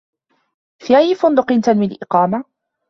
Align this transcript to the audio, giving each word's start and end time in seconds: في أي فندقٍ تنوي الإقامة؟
في 0.81 0.97
أي 0.97 1.15
فندقٍ 1.15 1.47
تنوي 1.65 1.85
الإقامة؟ 1.85 2.43